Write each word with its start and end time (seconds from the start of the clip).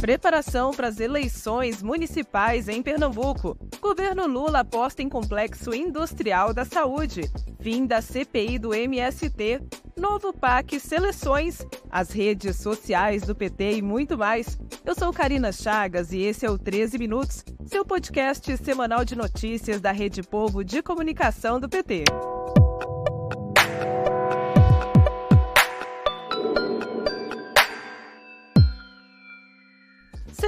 Preparação 0.00 0.70
para 0.70 0.88
as 0.88 1.00
eleições 1.00 1.82
municipais 1.82 2.68
em 2.68 2.82
Pernambuco. 2.82 3.58
Governo 3.80 4.26
Lula 4.28 4.60
aposta 4.60 5.02
em 5.02 5.08
complexo 5.08 5.74
industrial 5.74 6.54
da 6.54 6.64
saúde. 6.64 7.22
Fim 7.60 7.84
da 7.84 8.00
CPI 8.00 8.58
do 8.58 8.72
MST. 8.72 9.60
Novo 9.96 10.32
PAC 10.32 10.78
Seleções. 10.78 11.66
As 11.90 12.12
redes 12.12 12.56
sociais 12.56 13.22
do 13.22 13.34
PT 13.34 13.78
e 13.78 13.82
muito 13.82 14.16
mais. 14.16 14.56
Eu 14.84 14.94
sou 14.94 15.12
Karina 15.12 15.50
Chagas 15.50 16.12
e 16.12 16.20
esse 16.20 16.46
é 16.46 16.50
o 16.50 16.56
13 16.56 16.96
Minutos, 16.96 17.44
seu 17.66 17.84
podcast 17.84 18.56
semanal 18.58 19.04
de 19.04 19.16
notícias 19.16 19.80
da 19.80 19.90
Rede 19.90 20.22
Povo 20.22 20.62
de 20.64 20.80
Comunicação 20.80 21.58
do 21.58 21.68
PT. 21.68 22.04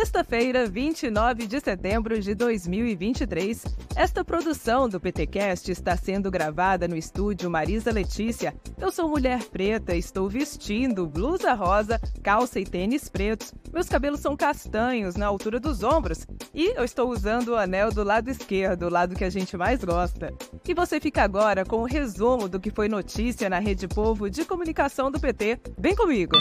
Sexta-feira, 0.01 0.67
29 0.67 1.47
de 1.47 1.61
setembro 1.61 2.19
de 2.19 2.35
2023. 2.35 3.67
Esta 3.95 4.25
produção 4.25 4.89
do 4.89 4.99
PTcast 4.99 5.71
está 5.71 5.95
sendo 5.95 6.31
gravada 6.31 6.89
no 6.89 6.97
estúdio 6.97 7.51
Marisa 7.51 7.93
Letícia. 7.93 8.55
Eu 8.81 8.91
sou 8.91 9.11
mulher 9.11 9.45
preta, 9.45 9.95
estou 9.95 10.27
vestindo 10.27 11.07
blusa 11.07 11.53
rosa, 11.53 12.01
calça 12.23 12.59
e 12.59 12.65
tênis 12.65 13.11
pretos. 13.11 13.53
Meus 13.71 13.91
cabelos 13.91 14.21
são 14.21 14.35
castanhos 14.35 15.17
na 15.17 15.27
altura 15.27 15.61
dos 15.61 15.83
ombros 15.83 16.27
e 16.55 16.73
eu 16.75 16.83
estou 16.83 17.11
usando 17.11 17.49
o 17.49 17.57
anel 17.57 17.93
do 17.93 18.03
lado 18.03 18.31
esquerdo, 18.31 18.85
o 18.85 18.91
lado 18.91 19.15
que 19.15 19.25
a 19.25 19.31
gente 19.31 19.55
mais 19.55 19.85
gosta. 19.85 20.33
E 20.67 20.73
você 20.73 20.99
fica 20.99 21.23
agora 21.23 21.63
com 21.63 21.83
o 21.83 21.87
resumo 21.87 22.49
do 22.49 22.59
que 22.59 22.71
foi 22.71 22.89
notícia 22.89 23.51
na 23.51 23.59
Rede 23.59 23.87
Povo 23.87 24.31
de 24.31 24.47
Comunicação 24.47 25.11
do 25.11 25.21
PT. 25.21 25.61
Vem 25.79 25.95
comigo! 25.95 26.39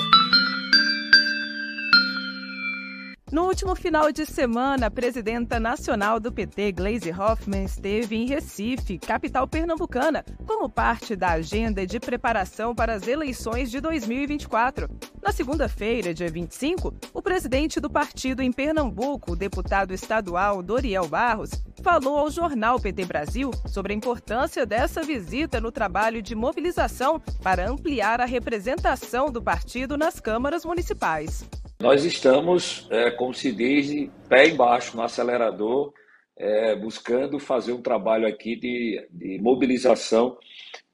No 3.31 3.43
último 3.43 3.75
final 3.75 4.11
de 4.11 4.25
semana, 4.25 4.87
a 4.87 4.91
presidenta 4.91 5.59
nacional 5.59 6.19
do 6.19 6.31
PT, 6.31 6.71
Gleisi 6.71 7.11
Hoffmann, 7.11 7.65
esteve 7.65 8.15
em 8.15 8.25
Recife, 8.25 8.97
capital 8.97 9.47
pernambucana, 9.47 10.25
como 10.47 10.67
parte 10.67 11.15
da 11.15 11.33
agenda 11.33 11.85
de 11.85 11.99
preparação 11.99 12.73
para 12.73 12.93
as 12.95 13.07
eleições 13.07 13.69
de 13.69 13.79
2024. 13.79 14.89
Na 15.21 15.31
segunda-feira, 15.31 16.11
dia 16.11 16.27
25, 16.27 16.91
o 17.13 17.21
presidente 17.21 17.79
do 17.79 17.87
partido 17.87 18.41
em 18.41 18.51
Pernambuco, 18.51 19.33
o 19.33 19.35
deputado 19.35 19.93
estadual 19.93 20.63
Doriel 20.63 21.07
Barros, 21.07 21.51
falou 21.83 22.17
ao 22.17 22.31
jornal 22.31 22.79
PT 22.79 23.05
Brasil 23.05 23.51
sobre 23.67 23.93
a 23.93 23.95
importância 23.95 24.65
dessa 24.65 25.03
visita 25.03 25.61
no 25.61 25.71
trabalho 25.71 26.19
de 26.19 26.33
mobilização 26.33 27.21
para 27.43 27.69
ampliar 27.69 28.19
a 28.21 28.25
representação 28.25 29.31
do 29.31 29.39
partido 29.39 29.95
nas 29.99 30.19
câmaras 30.19 30.65
municipais. 30.65 31.47
Nós 31.81 32.03
estamos, 32.03 32.85
é, 32.91 33.09
como 33.09 33.33
se 33.33 33.53
diz, 33.53 34.11
pé 34.27 34.49
embaixo 34.49 34.97
no 34.97 35.01
acelerador, 35.01 35.93
é, 36.35 36.75
buscando 36.75 37.39
fazer 37.39 37.71
um 37.71 37.81
trabalho 37.81 38.27
aqui 38.27 38.57
de, 38.57 39.07
de 39.09 39.39
mobilização 39.39 40.37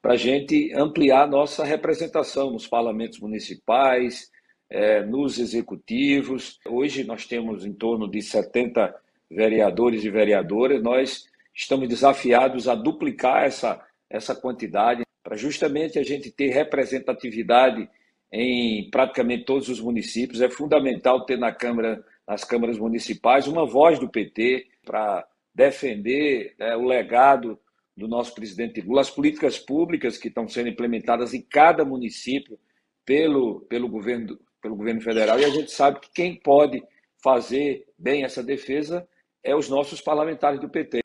para 0.00 0.12
a 0.12 0.16
gente 0.16 0.72
ampliar 0.76 1.26
nossa 1.26 1.64
representação 1.64 2.52
nos 2.52 2.68
parlamentos 2.68 3.18
municipais, 3.18 4.30
é, 4.70 5.04
nos 5.04 5.40
executivos. 5.40 6.60
Hoje 6.64 7.02
nós 7.02 7.26
temos 7.26 7.66
em 7.66 7.72
torno 7.72 8.08
de 8.08 8.22
70 8.22 8.94
vereadores 9.28 10.04
e 10.04 10.08
vereadoras, 10.08 10.80
nós 10.80 11.26
estamos 11.52 11.88
desafiados 11.88 12.68
a 12.68 12.76
duplicar 12.76 13.42
essa, 13.42 13.84
essa 14.08 14.36
quantidade 14.36 15.02
para 15.24 15.36
justamente 15.36 15.98
a 15.98 16.04
gente 16.04 16.30
ter 16.30 16.50
representatividade 16.50 17.88
em 18.32 18.90
praticamente 18.90 19.44
todos 19.44 19.68
os 19.68 19.80
municípios. 19.80 20.40
É 20.40 20.48
fundamental 20.48 21.24
ter 21.24 21.38
na 21.38 21.52
Câmara, 21.52 22.04
nas 22.26 22.44
câmaras 22.44 22.78
municipais 22.78 23.46
uma 23.46 23.66
voz 23.66 23.98
do 23.98 24.08
PT 24.08 24.66
para 24.84 25.26
defender 25.54 26.54
né, 26.58 26.76
o 26.76 26.84
legado 26.84 27.58
do 27.96 28.06
nosso 28.06 28.34
presidente 28.34 28.80
Lula, 28.82 29.00
as 29.00 29.10
políticas 29.10 29.58
públicas 29.58 30.18
que 30.18 30.28
estão 30.28 30.46
sendo 30.46 30.68
implementadas 30.68 31.32
em 31.32 31.40
cada 31.40 31.84
município 31.84 32.58
pelo, 33.06 33.60
pelo, 33.62 33.88
governo, 33.88 34.38
pelo 34.60 34.76
governo 34.76 35.00
federal. 35.00 35.40
E 35.40 35.44
a 35.44 35.50
gente 35.50 35.70
sabe 35.70 36.00
que 36.00 36.10
quem 36.12 36.34
pode 36.34 36.82
fazer 37.22 37.86
bem 37.98 38.24
essa 38.24 38.42
defesa 38.42 39.08
é 39.42 39.56
os 39.56 39.68
nossos 39.68 40.00
parlamentares 40.00 40.60
do 40.60 40.68
PT. 40.68 41.00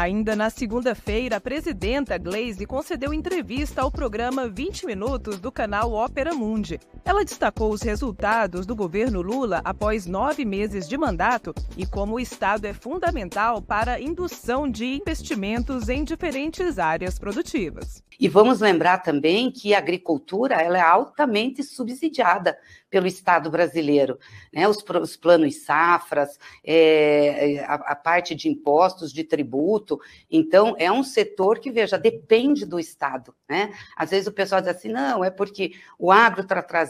Ainda 0.00 0.34
na 0.34 0.48
segunda-feira, 0.48 1.36
a 1.36 1.40
presidenta 1.42 2.16
Glaze 2.16 2.64
concedeu 2.64 3.12
entrevista 3.12 3.82
ao 3.82 3.90
programa 3.90 4.48
20 4.48 4.86
Minutos 4.86 5.38
do 5.38 5.52
canal 5.52 5.92
Ópera 5.92 6.32
Mundi. 6.32 6.80
Ela 7.04 7.24
destacou 7.24 7.72
os 7.72 7.82
resultados 7.82 8.66
do 8.66 8.76
governo 8.76 9.22
Lula 9.22 9.60
após 9.64 10.06
nove 10.06 10.44
meses 10.44 10.88
de 10.88 10.96
mandato 10.98 11.54
e 11.76 11.86
como 11.86 12.14
o 12.14 12.20
Estado 12.20 12.66
é 12.66 12.74
fundamental 12.74 13.60
para 13.62 13.94
a 13.94 14.00
indução 14.00 14.70
de 14.70 14.84
investimentos 14.84 15.88
em 15.88 16.04
diferentes 16.04 16.78
áreas 16.78 17.18
produtivas. 17.18 18.02
E 18.18 18.28
vamos 18.28 18.60
lembrar 18.60 18.98
também 18.98 19.50
que 19.50 19.72
a 19.72 19.78
agricultura 19.78 20.56
ela 20.56 20.76
é 20.76 20.82
altamente 20.82 21.62
subsidiada 21.62 22.58
pelo 22.90 23.06
Estado 23.06 23.48
brasileiro. 23.48 24.18
Né? 24.52 24.68
Os, 24.68 24.84
os 25.00 25.16
planos 25.16 25.62
safras, 25.62 26.38
é, 26.62 27.64
a, 27.66 27.74
a, 27.74 27.96
parte 27.96 28.34
de 28.34 28.48
impostos, 28.48 29.12
de 29.12 29.24
tributo. 29.24 29.98
Então, 30.30 30.74
é 30.78 30.90
um 30.92 31.02
setor 31.02 31.60
que, 31.60 31.70
veja, 31.70 31.96
depende 31.96 32.66
do 32.66 32.78
Estado. 32.78 33.34
Né? 33.48 33.72
Às 33.96 34.10
vezes 34.10 34.26
o 34.26 34.32
pessoal 34.32 34.60
diz 34.60 34.70
assim, 34.70 34.88
não, 34.88 35.24
é 35.24 35.30
porque 35.30 35.72
o 35.98 36.10
agro 36.10 36.42
está 36.42 36.60
trazendo 36.60 36.89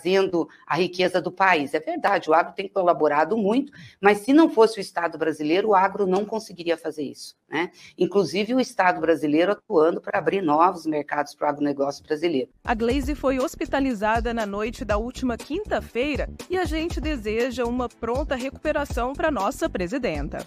a 0.67 0.77
riqueza 0.77 1.21
do 1.21 1.31
país. 1.31 1.75
É 1.75 1.81
verdade, 1.81 2.29
o 2.29 2.35
agro 2.35 2.55
tem 2.55 2.69
colaborado 2.69 3.37
muito, 3.37 3.73
mas 4.01 4.19
se 4.19 4.33
não 4.33 4.51
fosse 4.51 4.79
o 4.79 4.81
Estado 4.81 5.17
brasileiro, 5.17 5.69
o 5.69 5.75
agro 5.75 6.07
não 6.07 6.25
conseguiria 6.25 6.77
fazer 6.77 7.03
isso. 7.03 7.37
Né? 7.49 7.71
Inclusive 7.99 8.55
o 8.55 8.61
Estado 8.61 9.01
brasileiro 9.01 9.53
atuando 9.53 10.01
para 10.01 10.19
abrir 10.19 10.43
novos 10.43 10.87
mercados 10.87 11.35
para 11.35 11.47
o 11.47 11.51
agronegócio 11.51 12.05
brasileiro. 12.05 12.51
A 12.65 12.75
Glaze 12.75 13.15
foi 13.15 13.39
hospitalizada 13.39 14.33
na 14.33 14.47
noite 14.47 14.85
da 14.85 14.97
última 14.97 15.37
quinta-feira 15.37 15.91
feira 15.91 16.31
e 16.49 16.57
a 16.57 16.65
gente 16.65 17.01
deseja 17.01 17.65
uma 17.65 17.89
pronta 17.89 18.35
recuperação 18.35 19.13
para 19.13 19.31
nossa 19.31 19.69
presidenta. 19.69 20.47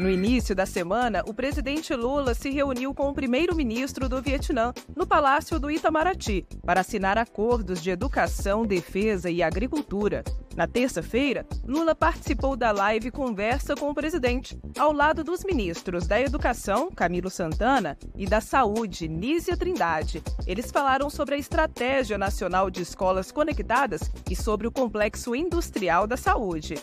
No 0.00 0.08
início 0.10 0.54
da 0.54 0.64
semana, 0.64 1.22
o 1.26 1.34
presidente 1.34 1.94
Lula 1.94 2.34
se 2.34 2.50
reuniu 2.50 2.94
com 2.94 3.08
o 3.08 3.14
primeiro-ministro 3.14 4.08
do 4.08 4.22
Vietnã 4.22 4.72
no 4.96 5.06
Palácio 5.06 5.60
do 5.60 5.70
Itamaraty 5.70 6.46
para 6.64 6.80
assinar 6.80 7.18
acordos 7.18 7.82
de 7.82 7.90
educação, 7.90 8.64
defesa 8.64 9.30
e 9.30 9.42
agricultura. 9.42 10.24
Na 10.56 10.66
terça-feira, 10.66 11.46
Lula 11.66 11.94
participou 11.94 12.56
da 12.56 12.72
live 12.72 13.10
Conversa 13.10 13.74
com 13.74 13.90
o 13.90 13.94
presidente, 13.94 14.58
ao 14.78 14.92
lado 14.92 15.22
dos 15.22 15.44
ministros 15.44 16.06
da 16.06 16.20
Educação, 16.20 16.90
Camilo 16.90 17.30
Santana, 17.30 17.96
e 18.16 18.26
da 18.26 18.40
Saúde, 18.40 19.08
Nízia 19.08 19.56
Trindade. 19.56 20.22
Eles 20.46 20.70
falaram 20.70 21.08
sobre 21.10 21.34
a 21.34 21.38
Estratégia 21.38 22.16
Nacional 22.16 22.70
de 22.70 22.82
Escolas 22.82 23.30
Conectadas 23.30 24.10
e 24.30 24.34
sobre 24.34 24.66
o 24.66 24.72
Complexo 24.72 25.34
Industrial 25.34 26.06
da 26.06 26.16
Saúde. 26.16 26.74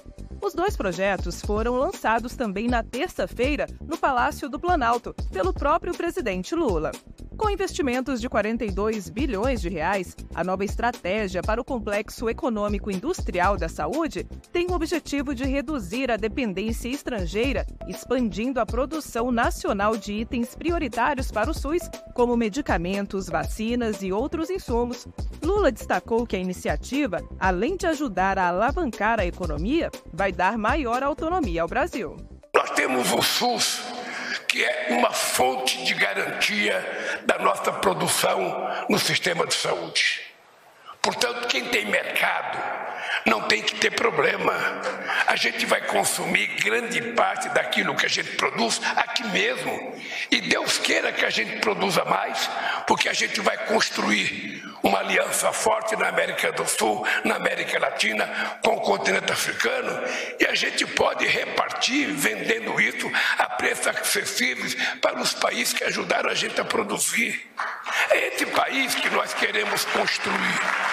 Os 0.42 0.54
dois 0.54 0.76
projetos 0.76 1.42
foram 1.42 1.76
lançados 1.76 2.36
também 2.36 2.68
na 2.68 2.82
terça-feira 2.82 3.68
no 3.82 3.98
Palácio 3.98 4.50
do 4.50 4.60
Planalto 4.60 5.14
pelo 5.32 5.54
próprio 5.54 5.94
presidente 5.94 6.56
Lula. 6.56 6.92
Com 7.40 7.50
investimentos 7.50 8.20
de 8.20 8.28
42 8.28 9.10
bilhões 9.10 9.62
de 9.62 9.70
reais, 9.70 10.14
a 10.36 10.44
nova 10.44 10.66
estratégia 10.66 11.42
para 11.42 11.62
o 11.62 11.64
complexo 11.64 12.30
econômico 12.30 12.92
industrial 12.92 13.56
da 13.56 13.70
saúde 13.70 14.28
tem 14.52 14.68
o 14.68 14.74
objetivo 14.74 15.34
de 15.34 15.46
reduzir 15.46 16.12
a 16.12 16.18
dependência 16.18 16.90
estrangeira, 16.90 17.66
expandindo 17.88 18.60
a 18.60 18.66
produção 18.66 19.32
nacional 19.32 19.96
de 19.96 20.12
itens 20.12 20.54
prioritários 20.54 21.32
para 21.32 21.50
o 21.50 21.54
SUS, 21.54 21.90
como 22.14 22.36
medicamentos, 22.36 23.30
vacinas 23.30 24.04
e 24.04 24.12
outros 24.12 24.50
insumos. 24.50 25.08
Lula 25.42 25.72
destacou 25.72 26.28
que 26.28 26.36
a 26.36 26.40
iniciativa, 26.40 27.24
além 27.40 27.78
de 27.78 27.88
ajudar 27.88 28.38
a 28.38 28.50
alavancar 28.50 29.18
a 29.18 29.26
economia, 29.26 29.90
vai 30.12 30.34
dar 30.34 30.58
maior 30.58 31.04
autonomia 31.04 31.62
ao 31.62 31.70
Brasil. 31.70 32.18
Nós 32.54 32.70
temos 32.72 33.14
o 33.14 33.22
SUS 33.22 33.80
que 34.50 34.66
é 34.66 34.88
uma 34.90 35.12
fonte 35.12 35.84
de 35.84 35.94
garantia 35.94 36.84
da 37.26 37.38
nossa 37.40 37.72
produção 37.72 38.70
no 38.90 39.00
sistema 39.00 39.46
de 39.46 39.54
saúde. 39.54 40.22
Portanto, 41.02 41.48
quem 41.48 41.66
tem 41.66 41.86
mercado 41.86 42.58
não 43.30 43.42
tem 43.44 43.62
que 43.62 43.76
ter 43.76 43.92
problema. 43.92 44.54
A 45.28 45.36
gente 45.36 45.66
vai 45.66 45.82
consumir 45.82 46.48
grande 46.64 47.02
parte 47.14 47.48
daquilo 47.50 47.96
que 47.96 48.06
a 48.06 48.10
gente 48.10 48.32
produz 48.36 48.82
aqui 48.96 49.26
mesmo. 49.28 49.94
E 50.32 50.42
Deus 50.42 50.78
queira 50.80 51.12
que 51.12 51.24
a 51.24 51.30
gente 51.30 51.60
produza 51.60 52.04
mais, 52.04 52.50
porque 52.88 53.08
a 53.08 53.14
gente 53.14 53.40
vai 53.40 53.58
construir 53.66 54.64
uma 54.82 55.00
aliança 55.00 55.52
forte 55.52 55.96
na 55.96 56.08
América 56.08 56.52
do 56.52 56.68
Sul, 56.68 57.06
na 57.24 57.36
América 57.36 57.78
Latina, 57.80 58.26
com 58.64 58.76
o 58.76 58.82
continente 58.82 59.32
africano, 59.32 60.02
e 60.40 60.46
a 60.46 60.56
gente 60.56 60.86
pode 60.88 61.26
repartir 61.28 62.08
vendendo 62.14 62.80
isso 62.80 63.12
a 63.38 63.46
preços 63.50 63.88
acessíveis 63.88 64.76
para 65.02 65.20
os 65.20 65.34
países 65.34 65.74
que 65.74 65.84
ajudaram 65.84 66.30
a 66.30 66.34
gente 66.34 66.60
a 66.60 66.66
produzir. 66.66 67.50
É 68.10 68.28
esse 68.28 68.46
país 68.48 68.96
que 68.96 69.10
nós 69.10 69.34
queremos 69.34 69.84
construir. 69.86 70.89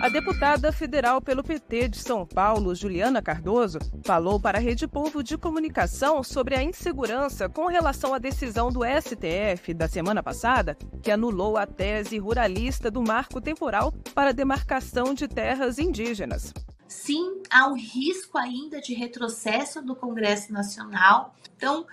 A 0.00 0.08
deputada 0.08 0.70
federal 0.70 1.20
pelo 1.20 1.42
PT 1.42 1.88
de 1.88 1.98
São 1.98 2.24
Paulo, 2.24 2.72
Juliana 2.72 3.20
Cardoso, 3.20 3.80
falou 4.04 4.38
para 4.38 4.56
a 4.56 4.60
Rede 4.60 4.86
Povo 4.86 5.24
de 5.24 5.36
Comunicação 5.36 6.22
sobre 6.22 6.54
a 6.54 6.62
insegurança 6.62 7.48
com 7.48 7.66
relação 7.66 8.14
à 8.14 8.18
decisão 8.18 8.70
do 8.70 8.82
STF 8.84 9.74
da 9.74 9.88
semana 9.88 10.22
passada, 10.22 10.78
que 11.02 11.10
anulou 11.10 11.56
a 11.56 11.66
tese 11.66 12.16
ruralista 12.16 12.92
do 12.92 13.02
marco 13.02 13.40
temporal 13.40 13.92
para 14.14 14.32
demarcação 14.32 15.12
de 15.12 15.26
terras 15.26 15.80
indígenas. 15.80 16.54
Sim, 16.86 17.42
há 17.50 17.68
um 17.68 17.74
risco 17.74 18.38
ainda 18.38 18.80
de 18.80 18.94
retrocesso 18.94 19.82
do 19.82 19.96
Congresso 19.96 20.52
Nacional. 20.52 21.34
Então, 21.56 21.84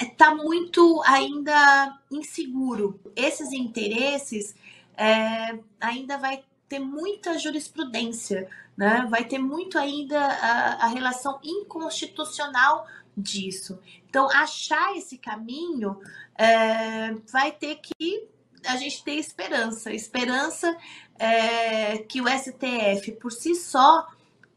está 0.00 0.34
muito 0.34 1.00
ainda 1.06 1.96
inseguro. 2.10 2.98
Esses 3.14 3.52
interesses 3.52 4.54
é, 4.96 5.58
ainda 5.80 6.18
vai 6.18 6.42
ter 6.70 6.78
muita 6.78 7.36
jurisprudência, 7.36 8.48
né? 8.76 9.04
vai 9.10 9.24
ter 9.24 9.38
muito 9.38 9.76
ainda 9.76 10.20
a, 10.20 10.84
a 10.84 10.86
relação 10.86 11.40
inconstitucional 11.42 12.86
disso. 13.16 13.80
Então, 14.08 14.30
achar 14.30 14.96
esse 14.96 15.18
caminho 15.18 16.00
é, 16.38 17.12
vai 17.30 17.50
ter 17.50 17.80
que 17.80 18.28
a 18.64 18.76
gente 18.76 19.02
ter 19.02 19.14
esperança. 19.14 19.92
Esperança 19.92 20.76
é, 21.18 21.98
que 21.98 22.20
o 22.20 22.28
STF, 22.28 23.12
por 23.20 23.32
si 23.32 23.56
só, 23.56 24.06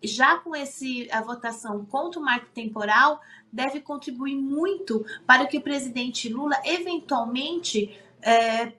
já 0.03 0.37
com 0.37 0.55
esse, 0.55 1.09
a 1.11 1.19
votação 1.19 1.83
contra 1.83 2.19
o 2.19 2.23
marco 2.23 2.49
temporal, 2.53 3.19
deve 3.51 3.79
contribuir 3.79 4.35
muito 4.35 5.03
para 5.25 5.47
que 5.47 5.57
o 5.57 5.61
presidente 5.61 6.29
Lula, 6.29 6.61
eventualmente, 6.63 7.99
é, 8.21 8.71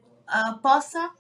possa 0.63 1.11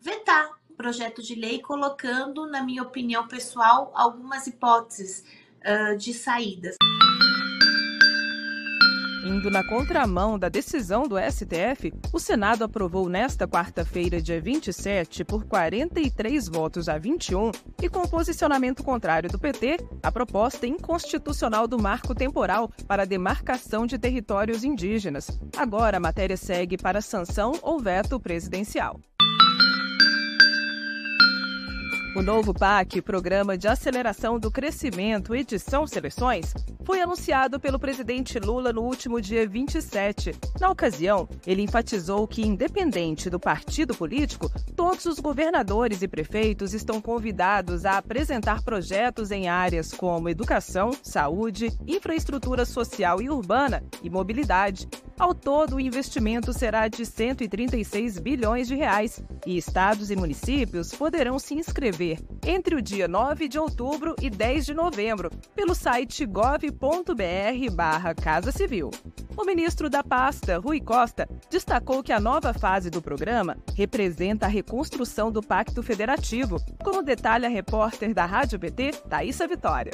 vetar 0.00 0.55
projeto 0.76 1.22
de 1.22 1.34
lei, 1.34 1.60
colocando, 1.60 2.46
na 2.46 2.62
minha 2.62 2.82
opinião 2.82 3.26
pessoal, 3.26 3.90
algumas 3.94 4.46
hipóteses 4.46 5.24
uh, 5.64 5.96
de 5.96 6.12
saídas. 6.12 6.76
Indo 9.26 9.50
na 9.50 9.66
contramão 9.66 10.38
da 10.38 10.48
decisão 10.48 11.08
do 11.08 11.16
STF, 11.18 11.92
o 12.12 12.20
Senado 12.20 12.62
aprovou 12.62 13.08
nesta 13.08 13.46
quarta-feira, 13.48 14.22
dia 14.22 14.40
27, 14.40 15.24
por 15.24 15.44
43 15.44 16.48
votos 16.48 16.88
a 16.88 16.96
21 16.96 17.50
e 17.82 17.88
com 17.88 18.06
posicionamento 18.06 18.84
contrário 18.84 19.28
do 19.28 19.36
PT, 19.36 19.78
a 20.00 20.12
proposta 20.12 20.64
inconstitucional 20.64 21.66
do 21.66 21.76
marco 21.76 22.14
temporal 22.14 22.70
para 22.86 23.02
a 23.02 23.06
demarcação 23.06 23.84
de 23.84 23.98
territórios 23.98 24.62
indígenas. 24.62 25.28
Agora 25.56 25.96
a 25.96 26.00
matéria 26.00 26.36
segue 26.36 26.76
para 26.76 27.00
sanção 27.00 27.52
ou 27.62 27.80
veto 27.80 28.20
presidencial. 28.20 29.00
O 32.16 32.22
novo 32.22 32.54
PAC, 32.54 33.02
Programa 33.02 33.58
de 33.58 33.68
Aceleração 33.68 34.38
do 34.40 34.50
Crescimento 34.50 35.34
Edição 35.34 35.86
Seleções, 35.86 36.54
foi 36.82 37.02
anunciado 37.02 37.60
pelo 37.60 37.78
presidente 37.78 38.38
Lula 38.38 38.72
no 38.72 38.80
último 38.80 39.20
dia 39.20 39.46
27. 39.46 40.34
Na 40.58 40.70
ocasião, 40.70 41.28
ele 41.46 41.60
enfatizou 41.60 42.26
que, 42.26 42.40
independente 42.40 43.28
do 43.28 43.38
partido 43.38 43.94
político, 43.94 44.50
todos 44.74 45.04
os 45.04 45.20
governadores 45.20 46.00
e 46.00 46.08
prefeitos 46.08 46.72
estão 46.72 47.02
convidados 47.02 47.84
a 47.84 47.98
apresentar 47.98 48.62
projetos 48.62 49.30
em 49.30 49.46
áreas 49.46 49.92
como 49.92 50.30
educação, 50.30 50.92
saúde, 51.02 51.70
infraestrutura 51.86 52.64
social 52.64 53.20
e 53.20 53.28
urbana 53.28 53.84
e 54.02 54.08
mobilidade. 54.08 54.88
Ao 55.18 55.34
todo, 55.34 55.76
o 55.76 55.80
investimento 55.80 56.52
será 56.52 56.88
de 56.88 57.06
136 57.06 58.18
bilhões 58.18 58.68
de 58.68 58.74
reais 58.74 59.24
e 59.46 59.56
estados 59.56 60.10
e 60.10 60.16
municípios 60.16 60.92
poderão 60.92 61.38
se 61.38 61.54
inscrever 61.54 62.18
entre 62.46 62.74
o 62.74 62.82
dia 62.82 63.08
9 63.08 63.48
de 63.48 63.58
outubro 63.58 64.14
e 64.20 64.28
10 64.28 64.66
de 64.66 64.74
novembro 64.74 65.30
pelo 65.54 65.74
site 65.74 66.26
gov.br/barra 66.26 68.14
Casa 68.14 68.52
Civil. 68.52 68.90
O 69.34 69.44
ministro 69.44 69.88
da 69.88 70.04
pasta, 70.04 70.58
Rui 70.58 70.82
Costa, 70.82 71.26
destacou 71.50 72.02
que 72.02 72.12
a 72.12 72.20
nova 72.20 72.52
fase 72.52 72.90
do 72.90 73.00
programa 73.00 73.56
representa 73.74 74.44
a 74.44 74.50
reconstrução 74.50 75.32
do 75.32 75.42
Pacto 75.42 75.82
Federativo, 75.82 76.58
como 76.84 77.02
detalha 77.02 77.48
a 77.48 77.50
repórter 77.50 78.12
da 78.12 78.26
Rádio 78.26 78.58
PT, 78.58 78.92
Thaisa 79.08 79.48
Vitória. 79.48 79.92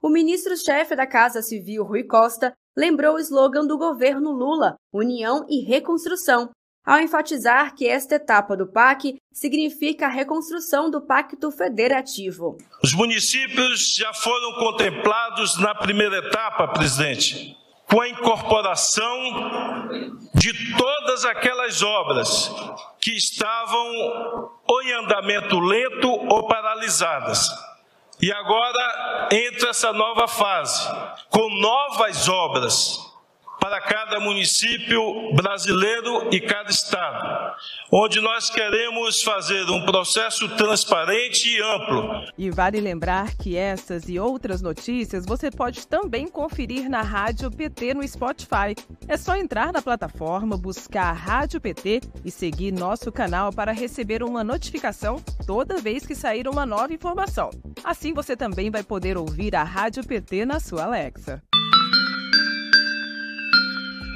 O 0.00 0.10
ministro-chefe 0.10 0.94
da 0.94 1.06
Casa 1.06 1.42
Civil, 1.42 1.84
Rui 1.84 2.04
Costa, 2.04 2.52
lembrou 2.78 3.16
o 3.16 3.18
slogan 3.18 3.66
do 3.66 3.76
governo 3.76 4.30
Lula, 4.30 4.76
União 4.92 5.44
e 5.48 5.64
Reconstrução, 5.64 6.50
ao 6.86 7.00
enfatizar 7.00 7.74
que 7.74 7.88
esta 7.88 8.14
etapa 8.14 8.56
do 8.56 8.68
PAC 8.68 9.16
significa 9.32 10.06
a 10.06 10.08
reconstrução 10.08 10.88
do 10.88 11.00
Pacto 11.00 11.50
Federativo. 11.50 12.56
Os 12.82 12.94
municípios 12.94 13.96
já 13.96 14.14
foram 14.14 14.54
contemplados 14.54 15.58
na 15.58 15.74
primeira 15.74 16.18
etapa, 16.18 16.68
presidente, 16.68 17.56
com 17.90 18.00
a 18.00 18.08
incorporação 18.08 19.18
de 20.34 20.76
todas 20.76 21.24
aquelas 21.24 21.82
obras 21.82 22.48
que 23.00 23.10
estavam 23.10 24.52
ou 24.68 24.82
em 24.82 24.92
andamento 24.92 25.58
lento 25.58 26.08
ou 26.08 26.46
paralisadas 26.46 27.50
e 28.20 28.32
agora 28.32 29.28
entra 29.32 29.70
essa 29.70 29.92
nova 29.92 30.26
fase, 30.26 30.88
com 31.30 31.48
novas 31.60 32.28
obras 32.28 33.08
para 33.60 33.80
cada 33.80 34.20
município 34.20 35.34
brasileiro 35.34 36.32
e 36.32 36.40
cada 36.40 36.70
estado, 36.70 37.54
onde 37.92 38.20
nós 38.20 38.48
queremos 38.48 39.22
fazer 39.22 39.68
um 39.68 39.84
processo 39.84 40.48
transparente 40.56 41.48
e 41.48 41.60
amplo. 41.60 42.24
E 42.36 42.50
vale 42.50 42.80
lembrar 42.80 43.36
que 43.36 43.56
essas 43.56 44.08
e 44.08 44.18
outras 44.18 44.62
notícias 44.62 45.26
você 45.26 45.50
pode 45.50 45.86
também 45.86 46.28
conferir 46.28 46.88
na 46.88 47.02
Rádio 47.02 47.50
PT 47.50 47.94
no 47.94 48.06
Spotify. 48.06 48.74
É 49.06 49.16
só 49.16 49.36
entrar 49.36 49.72
na 49.72 49.82
plataforma, 49.82 50.56
buscar 50.56 51.12
Rádio 51.12 51.60
PT 51.60 52.00
e 52.24 52.30
seguir 52.30 52.72
nosso 52.72 53.10
canal 53.10 53.52
para 53.52 53.72
receber 53.72 54.22
uma 54.22 54.44
notificação 54.44 55.20
toda 55.46 55.78
vez 55.78 56.06
que 56.06 56.14
sair 56.14 56.46
uma 56.48 56.64
nova 56.64 56.92
informação. 56.92 57.50
Assim 57.84 58.12
você 58.12 58.36
também 58.36 58.70
vai 58.70 58.82
poder 58.82 59.16
ouvir 59.16 59.54
a 59.54 59.62
Rádio 59.62 60.04
PT 60.04 60.44
na 60.44 60.60
sua 60.60 60.84
Alexa. 60.84 61.42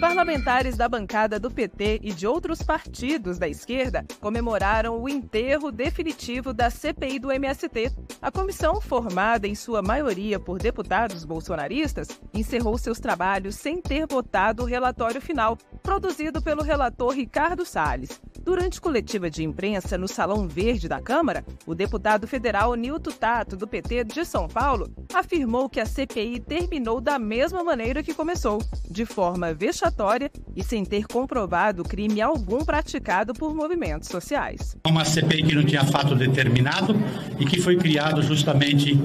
Parlamentares 0.03 0.77
da 0.77 0.89
bancada 0.89 1.39
do 1.39 1.49
PT 1.49 2.01
e 2.03 2.13
de 2.13 2.27
outros 2.27 2.61
partidos 2.61 3.39
da 3.39 3.49
esquerda 3.49 4.05
comemoraram 4.21 5.01
o 5.01 5.09
enterro 5.09 5.71
definitivo 5.71 6.53
da 6.53 6.69
CPI 6.71 7.21
do 7.21 7.31
MST. 7.31 7.93
A 8.21 8.29
comissão, 8.29 8.81
formada 8.81 9.47
em 9.47 9.55
sua 9.55 9.81
maioria 9.81 10.41
por 10.41 10.59
deputados 10.59 11.25
bolsonaristas, 11.25 12.09
encerrou 12.35 12.77
seus 12.77 12.99
trabalhos 12.99 13.55
sem 13.55 13.81
ter 13.81 14.05
votado 14.09 14.65
o 14.65 14.67
relatório 14.67 15.21
final, 15.21 15.57
produzido 15.83 16.41
pelo 16.41 16.63
relator 16.63 17.13
Ricardo 17.13 17.65
Salles. 17.65 18.21
Durante 18.43 18.81
coletiva 18.81 19.31
de 19.31 19.45
imprensa 19.45 19.97
no 19.97 20.09
Salão 20.09 20.49
Verde 20.49 20.89
da 20.89 21.01
Câmara, 21.01 21.45
o 21.67 21.75
deputado 21.75 22.27
federal 22.27 22.75
Nilton 22.75 23.13
Tato, 23.13 23.57
do 23.57 23.69
PT 23.69 24.05
de 24.05 24.25
São 24.25 24.49
Paulo, 24.49 24.91
afirmou 25.15 25.69
que 25.69 25.79
a 25.79 25.87
CPI 25.87 26.41
terminou 26.41 27.01
da 27.01 27.19
mesma 27.19 27.63
maneira 27.63 28.03
que 28.03 28.15
começou, 28.15 28.61
de 28.91 29.07
forma 29.07 29.55
vexatória 29.55 30.31
e 30.57 30.63
sem 30.63 30.85
ter 30.85 31.07
comprovado 31.07 31.85
crime 31.85 32.21
algum 32.21 32.65
praticado 32.65 33.33
por 33.33 33.55
movimentos 33.55 34.09
sociais. 34.09 34.77
Uma 34.87 35.05
CPI 35.05 35.43
que 35.45 35.55
não 35.55 35.65
tinha 35.65 35.85
fato 35.85 36.15
determinado 36.15 36.95
e 37.39 37.45
que 37.45 37.61
foi 37.61 37.77
criado 37.77 38.23
justamente 38.23 38.99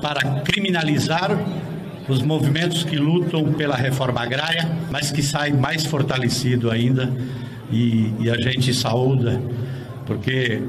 para 0.00 0.42
criminalizar 0.42 1.30
os 2.08 2.20
movimentos 2.20 2.84
que 2.84 2.96
lutam 2.96 3.52
pela 3.52 3.76
reforma 3.76 4.20
agrária, 4.20 4.70
mas 4.90 5.10
que 5.10 5.22
sai 5.22 5.52
mais 5.52 5.86
fortalecido 5.86 6.70
ainda 6.70 7.10
e, 7.70 8.12
e 8.20 8.30
a 8.30 8.36
gente 8.36 8.74
saúda, 8.74 9.40
porque 10.06 10.62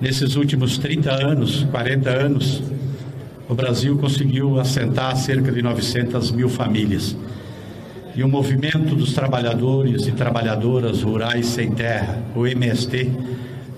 nesses 0.00 0.36
últimos 0.36 0.76
30 0.76 1.10
anos, 1.10 1.66
40 1.70 2.10
anos, 2.10 2.62
o 3.48 3.54
Brasil 3.54 3.96
conseguiu 3.98 4.60
assentar 4.60 5.16
cerca 5.16 5.50
de 5.50 5.62
900 5.62 6.30
mil 6.32 6.48
famílias. 6.48 7.16
E 8.14 8.22
o 8.22 8.28
movimento 8.28 8.94
dos 8.94 9.12
trabalhadores 9.12 10.06
e 10.06 10.12
trabalhadoras 10.12 11.02
rurais 11.02 11.46
sem 11.46 11.72
terra, 11.72 12.22
o 12.34 12.46
MST, 12.46 13.10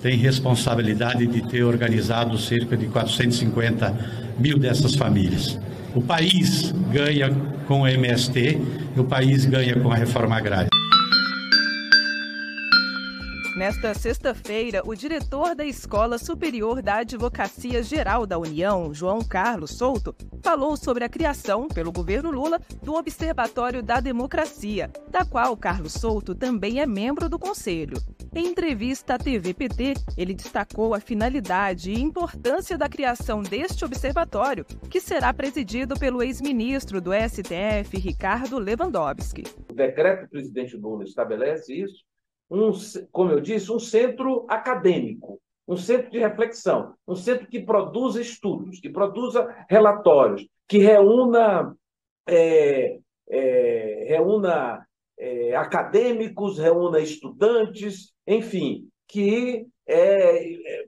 tem 0.03 0.17
responsabilidade 0.17 1.27
de 1.27 1.41
ter 1.43 1.65
organizado 1.65 2.37
cerca 2.37 2.77
de 2.77 2.87
450 2.87 3.95
mil 4.39 4.59
dessas 4.59 4.95
famílias. 4.95 5.59
O 5.95 6.03
país 6.03 6.73
ganha 6.93 7.31
com 7.67 7.83
o 7.83 7.87
MST 7.87 8.59
e 8.97 9.01
o 9.01 9.05
país 9.05 9.45
ganha 9.47 9.79
com 9.81 9.91
a 9.91 9.97
reforma 9.97 10.37
agrária. 10.37 10.69
Nesta 13.57 13.95
sexta-feira, 13.95 14.83
o 14.85 14.95
diretor 14.95 15.55
da 15.55 15.65
Escola 15.65 16.19
Superior 16.19 16.83
da 16.83 16.97
Advocacia 16.97 17.83
Geral 17.83 18.27
da 18.27 18.39
União, 18.39 18.93
João 18.93 19.21
Carlos 19.23 19.71
Souto, 19.71 20.15
falou 20.43 20.77
sobre 20.77 21.05
a 21.05 21.09
criação, 21.09 21.67
pelo 21.67 21.91
governo 21.91 22.31
Lula, 22.31 22.61
do 22.83 22.95
Observatório 22.95 23.83
da 23.83 23.99
Democracia, 23.99 24.91
da 25.11 25.25
qual 25.25 25.57
Carlos 25.57 25.95
Souto 25.95 26.35
também 26.35 26.81
é 26.81 26.87
membro 26.87 27.31
do 27.31 27.39
conselho. 27.39 27.97
Em 28.37 28.49
entrevista 28.49 29.15
à 29.15 29.19
TV 29.19 29.55
PT, 29.55 29.95
ele 30.15 30.35
destacou 30.35 30.93
a 30.93 31.01
finalidade 31.01 31.91
e 31.91 31.99
importância 31.99 32.77
da 32.77 32.87
criação 32.87 33.43
deste 33.43 33.83
observatório, 33.83 34.63
que 34.91 35.01
será 35.01 35.33
presidido 35.33 35.99
pelo 35.99 36.23
ex-ministro 36.23 37.01
do 37.01 37.13
STF, 37.15 37.97
Ricardo 37.97 38.59
Lewandowski. 38.59 39.45
O 39.71 39.73
decreto 39.73 40.25
do 40.25 40.29
presidente 40.29 40.77
Lula 40.77 41.05
estabelece 41.05 41.81
isso 41.81 42.05
um, 42.51 42.73
como 43.11 43.31
eu 43.31 43.41
disse, 43.41 43.73
um 43.73 43.79
centro 43.79 44.45
acadêmico, 44.51 45.41
um 45.67 45.79
centro 45.79 46.11
de 46.11 46.19
reflexão, 46.19 46.93
um 47.09 47.17
centro 47.17 47.47
que 47.47 47.61
produza 47.61 48.21
estudos, 48.21 48.81
que 48.81 48.91
produza 48.91 49.65
relatórios, 49.67 50.47
que 50.69 50.77
reúna, 50.77 51.75
é, 52.29 52.99
é, 53.31 54.05
reúna 54.11 54.87
é, 55.19 55.57
acadêmicos, 55.57 56.59
reúna 56.59 57.01
estudantes, 57.01 58.15
enfim, 58.27 58.89
que 59.07 59.67
é, 59.87 60.53
é, 60.53 60.87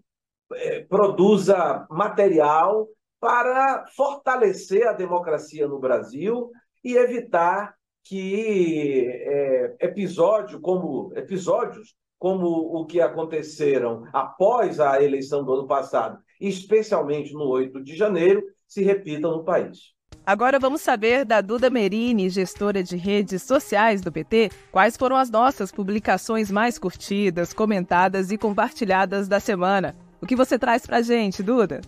é, 0.53 0.81
produza 0.85 1.87
material 1.91 2.89
para 3.21 3.87
fortalecer 3.97 4.87
a 4.87 4.93
democracia 4.93 5.67
no 5.67 5.79
Brasil 5.79 6.51
e 6.83 6.97
evitar 6.97 7.75
que 8.05 9.07
é, 9.07 9.77
episódio 9.81 10.61
como 10.61 11.13
episódios 11.15 11.95
como 12.19 12.47
o 12.49 12.85
que 12.87 13.01
aconteceram 13.01 14.05
após 14.13 14.81
a 14.81 15.01
eleição 15.03 15.45
do 15.45 15.55
ano 15.55 15.67
passado, 15.69 16.19
especialmente 16.41 17.33
no 17.33 17.47
8 17.49 17.83
de 17.83 17.95
janeiro, 17.95 18.43
se 18.67 18.83
repitam 18.83 19.31
no 19.31 19.45
país. 19.45 19.95
Agora 20.29 20.59
vamos 20.59 20.83
saber 20.83 21.25
da 21.25 21.41
Duda 21.41 21.71
Merini, 21.71 22.29
gestora 22.29 22.83
de 22.83 22.99
redes 22.99 23.43
sociais 23.43 24.03
do 24.03 24.13
PT, 24.13 24.51
quais 24.71 24.95
foram 24.95 25.17
as 25.17 25.31
nossas 25.31 25.73
publicações 25.73 26.51
mais 26.51 26.79
curtidas, 26.79 27.55
comentadas 27.55 28.31
e 28.31 28.37
compartilhadas 28.37 29.27
da 29.27 29.41
semana. 29.41 29.97
O 30.21 30.27
que 30.27 30.37
você 30.37 30.59
traz 30.59 30.85
pra 30.85 31.01
gente, 31.01 31.43
Duda? 31.43 31.81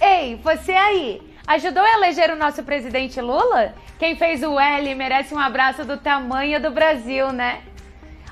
Ei, 0.00 0.34
você 0.42 0.72
aí! 0.72 1.22
Ajudou 1.46 1.84
a 1.84 1.92
eleger 1.92 2.32
o 2.32 2.36
nosso 2.36 2.64
presidente 2.64 3.20
Lula? 3.20 3.76
Quem 3.96 4.16
fez 4.16 4.42
o 4.42 4.58
L 4.58 4.92
merece 4.96 5.32
um 5.32 5.38
abraço 5.38 5.84
do 5.84 5.96
tamanho 5.96 6.60
do 6.60 6.72
Brasil, 6.72 7.32
né? 7.32 7.62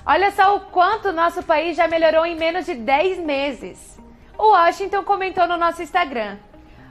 Olha 0.05 0.33
só 0.33 0.57
o 0.57 0.61
quanto 0.73 1.13
nosso 1.13 1.41
país 1.41 1.77
já 1.77 1.87
melhorou 1.87 2.27
em 2.27 2.35
menos 2.35 2.67
de 2.67 2.75
10 2.75 3.19
meses. 3.19 3.97
O 4.37 4.55
Washington 4.55 5.05
comentou 5.05 5.47
no 5.47 5.57
nosso 5.57 5.85
Instagram: 5.85 6.37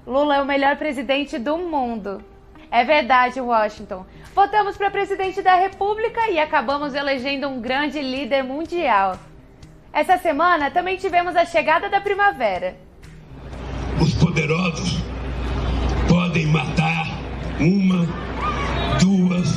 Lula 0.07 0.37
é 0.37 0.41
o 0.41 0.45
melhor 0.45 0.77
presidente 0.77 1.37
do 1.37 1.57
mundo. 1.57 2.30
É 2.71 2.85
verdade, 2.85 3.41
Washington. 3.41 4.05
Votamos 4.33 4.77
para 4.77 4.89
presidente 4.89 5.41
da 5.41 5.55
República 5.55 6.29
e 6.29 6.39
acabamos 6.39 6.93
elegendo 6.95 7.49
um 7.49 7.59
grande 7.59 8.01
líder 8.01 8.43
mundial. 8.43 9.19
Essa 9.91 10.17
semana 10.17 10.71
também 10.71 10.95
tivemos 10.95 11.35
a 11.35 11.43
chegada 11.43 11.89
da 11.89 11.99
primavera. 11.99 12.77
Os 13.99 14.13
poderosos 14.13 14.99
podem 16.07 16.47
matar 16.47 17.07
uma, 17.59 18.07
duas 19.01 19.49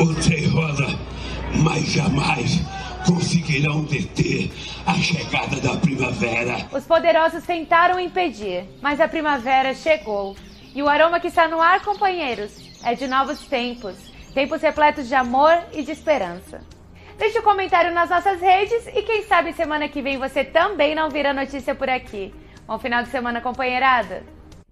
ou 0.00 0.14
três 0.14 0.50
rosas, 0.50 0.96
mas 1.62 1.84
jamais 1.84 2.62
conseguirão 3.06 3.84
deter 3.84 4.50
a 4.86 4.94
chegada 4.94 5.60
da 5.60 5.76
primavera. 5.76 6.66
Os 6.72 6.84
poderosos 6.84 7.44
tentaram 7.44 8.00
impedir, 8.00 8.64
mas 8.80 9.02
a 9.02 9.06
primavera 9.06 9.74
chegou. 9.74 10.34
E 10.78 10.82
o 10.82 10.88
aroma 10.88 11.18
que 11.18 11.26
está 11.26 11.48
no 11.48 11.60
ar, 11.60 11.82
companheiros, 11.82 12.52
é 12.84 12.94
de 12.94 13.08
novos 13.08 13.44
tempos. 13.48 13.96
Tempos 14.32 14.62
repletos 14.62 15.08
de 15.08 15.14
amor 15.16 15.60
e 15.72 15.82
de 15.82 15.90
esperança. 15.90 16.60
Deixe 17.18 17.40
um 17.40 17.42
comentário 17.42 17.92
nas 17.92 18.10
nossas 18.10 18.40
redes 18.40 18.86
e 18.86 19.02
quem 19.02 19.24
sabe 19.24 19.52
semana 19.52 19.88
que 19.88 20.00
vem 20.00 20.18
você 20.18 20.44
também 20.44 20.94
não 20.94 21.10
vira 21.10 21.34
notícia 21.34 21.74
por 21.74 21.90
aqui. 21.90 22.32
Bom 22.64 22.78
final 22.78 23.02
de 23.02 23.08
semana, 23.08 23.40
companheirada! 23.40 24.22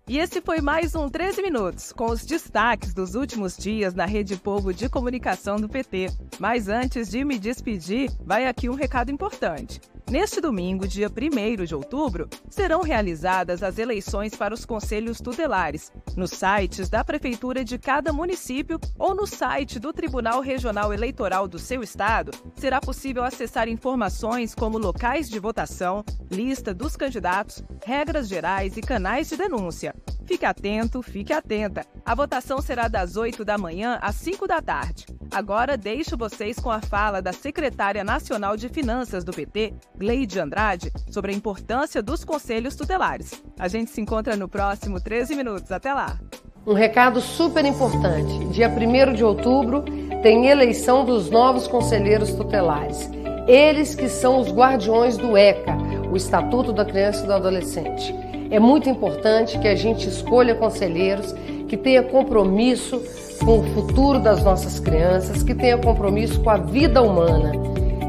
E 0.09 0.19
esse 0.19 0.41
foi 0.41 0.61
mais 0.61 0.95
um 0.95 1.09
13 1.09 1.43
Minutos, 1.43 1.93
com 1.93 2.07
os 2.07 2.25
destaques 2.25 2.95
dos 2.95 3.17
últimos 3.17 3.57
dias 3.57 3.93
na 3.93 4.07
Rede 4.07 4.37
Povo 4.37 4.73
de 4.73 4.89
Comunicação 4.89 5.57
do 5.57 5.69
PT. 5.69 6.07
Mas 6.39 6.69
antes 6.69 7.11
de 7.11 7.25
me 7.25 7.37
despedir, 7.37 8.13
vai 8.21 8.47
aqui 8.47 8.69
um 8.69 8.77
recado 8.77 9.11
importante. 9.11 9.81
Neste 10.09 10.41
domingo, 10.41 10.87
dia 10.87 11.09
1 11.11 11.65
de 11.65 11.75
outubro, 11.75 12.29
serão 12.49 12.81
realizadas 12.81 13.61
as 13.61 13.77
eleições 13.77 14.37
para 14.37 14.55
os 14.55 14.65
conselhos 14.65 15.21
tutelares, 15.21 15.93
nos 16.17 16.31
sites 16.31 16.89
da 16.89 17.03
prefeitura 17.03 17.65
de 17.65 17.77
cada 17.77 18.13
município 18.13 18.79
ou 18.97 19.17
no 19.17 19.27
site 19.27 19.81
do 19.81 19.93
Tribunal 19.93 20.41
Regional 20.41 20.93
Eleitoral 20.93 21.49
do 21.49 21.59
seu 21.59 21.83
estado. 21.83 22.31
Será 22.55 22.81
possível 22.81 23.25
acessar 23.25 23.69
informações 23.69 24.55
como 24.55 24.79
locais 24.79 25.29
de 25.29 25.41
votação, 25.41 26.05
lista 26.31 26.73
dos 26.73 26.97
candidatos, 26.97 27.65
regras 27.85 28.29
gerais 28.29 28.77
e 28.77 28.83
canais 28.83 29.29
de 29.29 29.37
denúncia. 29.37 29.93
Fique 30.25 30.45
atento, 30.45 31.03
fique 31.03 31.33
atenta. 31.33 31.85
A 32.05 32.15
votação 32.15 32.63
será 32.63 32.87
das 32.87 33.17
8 33.17 33.45
da 33.45 33.59
manhã 33.59 33.99
às 34.01 34.15
5 34.15 34.47
da 34.47 34.63
tarde. 34.63 35.16
Agora 35.37 35.77
deixo 35.77 36.17
vocês 36.17 36.59
com 36.59 36.71
a 36.71 36.81
fala 36.81 37.21
da 37.21 37.31
secretária 37.31 38.03
nacional 38.03 38.57
de 38.57 38.71
Finanças 38.71 39.23
do 39.23 39.33
PT, 39.33 39.75
Gleide 39.95 40.41
Andrade, 40.41 40.91
sobre 41.11 41.31
a 41.31 41.35
importância 41.35 42.03
dos 42.03 42.25
conselhos 42.25 42.75
tutelares. 42.75 43.45
A 43.59 43.69
gente 43.69 43.91
se 43.91 44.01
encontra 44.01 44.35
no 44.35 44.49
próximo 44.49 44.99
13 44.99 45.35
minutos. 45.35 45.71
Até 45.71 45.93
lá! 45.93 46.19
Um 46.67 46.73
recado 46.73 47.21
super 47.21 47.67
importante. 47.67 48.47
Dia 48.47 48.67
1 48.67 49.13
de 49.13 49.23
outubro 49.23 49.85
tem 50.23 50.47
eleição 50.47 51.05
dos 51.05 51.29
novos 51.29 51.69
conselheiros 51.69 52.33
tutelares. 52.33 53.11
Eles 53.47 53.95
que 53.95 54.09
são 54.09 54.41
os 54.41 54.51
guardiões 54.51 55.19
do 55.19 55.37
ECA, 55.37 55.77
o 56.11 56.17
Estatuto 56.17 56.73
da 56.73 56.87
Criança 56.87 57.25
e 57.25 57.27
do 57.27 57.35
Adolescente. 57.35 58.15
É 58.51 58.59
muito 58.59 58.89
importante 58.89 59.59
que 59.59 59.69
a 59.69 59.75
gente 59.75 60.09
escolha 60.09 60.55
conselheiros 60.55 61.35
que 61.69 61.77
tenha 61.77 62.03
compromisso 62.03 63.03
com 63.45 63.61
o 63.61 63.63
futuro 63.75 64.19
das 64.19 64.43
nossas 64.43 64.81
crianças, 64.81 65.43
que 65.43 65.55
tenha 65.55 65.79
compromisso 65.79 66.41
com 66.41 66.51
a 66.51 66.57
vida 66.57 67.03
humana. 67.03 67.53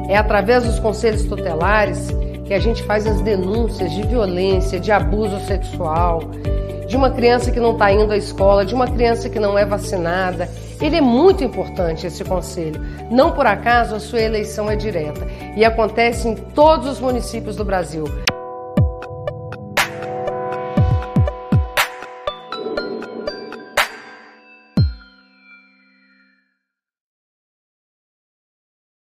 É 0.09 0.15
através 0.15 0.63
dos 0.63 0.79
conselhos 0.79 1.25
tutelares 1.25 2.09
que 2.45 2.53
a 2.53 2.59
gente 2.59 2.81
faz 2.83 3.05
as 3.05 3.19
denúncias 3.21 3.91
de 3.91 4.03
violência, 4.03 4.79
de 4.79 4.91
abuso 4.91 5.39
sexual, 5.41 6.21
de 6.87 6.95
uma 6.95 7.11
criança 7.11 7.51
que 7.51 7.59
não 7.59 7.73
está 7.73 7.91
indo 7.91 8.13
à 8.13 8.17
escola, 8.17 8.65
de 8.65 8.73
uma 8.73 8.87
criança 8.87 9.29
que 9.29 9.39
não 9.39 9.57
é 9.57 9.65
vacinada. 9.65 10.49
Ele 10.79 10.95
é 10.95 11.01
muito 11.01 11.43
importante, 11.43 12.07
esse 12.07 12.23
conselho. 12.23 12.79
Não 13.11 13.31
por 13.31 13.45
acaso 13.45 13.95
a 13.95 13.99
sua 13.99 14.21
eleição 14.21 14.71
é 14.71 14.75
direta 14.75 15.27
e 15.55 15.65
acontece 15.65 16.29
em 16.29 16.35
todos 16.35 16.87
os 16.87 16.99
municípios 16.99 17.57
do 17.57 17.65
Brasil. 17.65 18.05